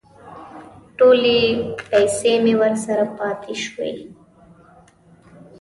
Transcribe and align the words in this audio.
ټولې 0.97 1.39
پیسې 1.89 2.33
مې 2.43 2.53
ورسره 2.61 3.05
پاتې 3.17 3.53
شوې. 3.63 3.91